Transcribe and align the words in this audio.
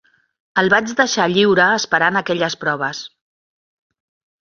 El 0.61 0.71
vaig 0.73 0.93
deixar 1.01 1.27
lliure 1.35 1.69
esperant 1.83 2.19
aquelles 2.25 2.61
proves. 2.67 3.07